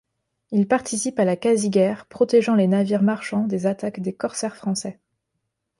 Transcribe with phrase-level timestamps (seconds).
[0.49, 4.99] Il participe à la quasi-guerre, protégeant les navires marchands des attaques des corsaires français.